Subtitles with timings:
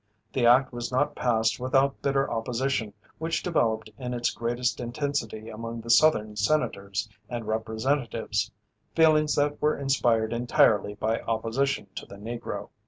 [0.33, 5.81] The act was not passed without bitter opposition which developed in its greatest intensity among
[5.81, 8.49] the Southern senators and representatives;
[8.95, 12.69] feelings that were inspired entirely by opposition to the Negro.